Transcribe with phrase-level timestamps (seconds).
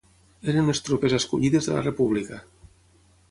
[0.53, 2.43] Eren les tropes escollides de la República.